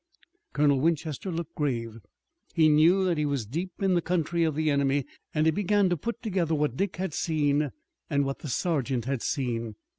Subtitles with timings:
[0.53, 1.99] Colonel Winchester looked grave.
[2.55, 5.89] He knew that he was deep in the country of the enemy and he began
[5.89, 7.69] to put together what Dick had seen
[8.09, 9.75] and what the sergeant had seen.